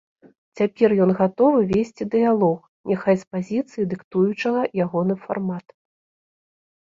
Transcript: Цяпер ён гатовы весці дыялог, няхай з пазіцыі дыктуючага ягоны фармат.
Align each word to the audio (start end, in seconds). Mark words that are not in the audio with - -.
Цяпер 0.59 0.89
ён 1.03 1.09
гатовы 1.19 1.59
весці 1.73 2.07
дыялог, 2.15 2.57
няхай 2.91 3.15
з 3.23 3.37
пазіцыі 3.37 3.87
дыктуючага 3.91 4.61
ягоны 4.87 5.13
фармат. 5.27 5.67